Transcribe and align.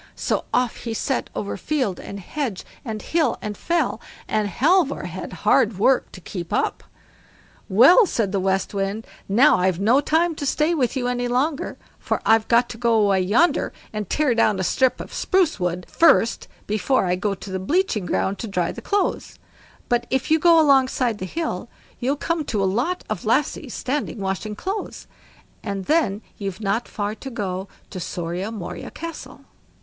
So 0.15 0.45
off 0.51 0.77
he 0.77 0.95
set 0.95 1.29
over 1.35 1.55
field 1.57 1.99
and 1.99 2.19
hedge, 2.19 2.65
and 2.83 3.03
hill 3.03 3.37
and 3.39 3.55
fell, 3.55 4.01
and 4.27 4.47
Halvor 4.49 5.03
had 5.05 5.31
hard 5.45 5.77
work 5.77 6.11
to 6.13 6.19
keep 6.19 6.51
up. 6.51 6.83
"Well", 7.69 8.07
said 8.07 8.31
the 8.31 8.39
West 8.39 8.73
Wind, 8.73 9.05
"now 9.29 9.59
I've 9.59 9.79
no 9.79 10.01
time 10.01 10.33
to 10.37 10.45
stay 10.47 10.73
with 10.73 10.95
you 10.97 11.07
any 11.07 11.27
longer, 11.27 11.77
for 11.99 12.19
I've 12.25 12.47
got 12.47 12.67
to 12.69 12.79
go 12.79 12.95
away 12.99 13.19
yonder 13.21 13.71
and 13.93 14.09
tear 14.09 14.33
down 14.33 14.59
a 14.59 14.63
strip 14.63 14.99
of 15.01 15.13
spruce 15.13 15.59
wood 15.59 15.85
first 15.87 16.47
before 16.65 17.05
I 17.05 17.15
go 17.15 17.35
to 17.35 17.51
the 17.51 17.59
bleaching 17.59 18.07
ground 18.07 18.39
to 18.39 18.47
dry 18.47 18.71
the 18.71 18.81
clothes; 18.81 19.37
but 19.87 20.07
if 20.09 20.31
you 20.31 20.39
go 20.39 20.59
alongside 20.59 21.19
the 21.19 21.25
hill 21.25 21.69
you'll 21.99 22.15
come 22.15 22.43
to 22.45 22.63
a 22.63 22.65
lot 22.65 23.03
of 23.07 23.23
lassies 23.23 23.75
standing 23.75 24.17
washing 24.19 24.55
clothes, 24.55 25.05
and 25.61 25.85
then 25.85 26.23
you've 26.39 26.59
not 26.59 26.87
far 26.87 27.13
to 27.13 27.29
go 27.29 27.67
to 27.91 27.99
SORIA 27.99 28.51
MORIA 28.51 28.89
CASTLE." 28.89 29.41